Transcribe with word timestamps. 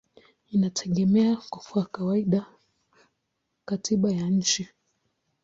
inategemea 0.49 1.37
kwa 1.49 1.85
kawaida 1.85 2.45
katiba 3.65 4.11
ya 4.11 4.29
nchi. 4.29 4.67